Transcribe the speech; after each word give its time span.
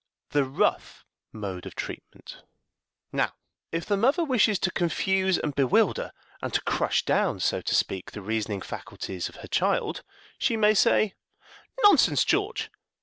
The 0.31 0.45
Rough 0.45 1.05
Mode 1.31 1.67
of 1.67 1.75
Treatment. 1.75 2.41
Now, 3.11 3.35
if 3.71 3.85
the 3.85 3.95
mother 3.95 4.23
wishes 4.23 4.57
to 4.57 4.71
confuse 4.71 5.37
and 5.37 5.53
bewilder, 5.53 6.11
and 6.41 6.51
to 6.55 6.61
crush 6.63 7.05
down, 7.05 7.39
so 7.39 7.61
to 7.61 7.75
speak, 7.75 8.09
the 8.13 8.21
reasoning 8.23 8.61
faculties 8.61 9.29
of 9.29 9.35
her 9.45 9.47
child, 9.47 10.01
she 10.39 10.57
may 10.57 10.73
say, 10.73 11.13
"Nonsense, 11.83 12.25
George! 12.25 12.71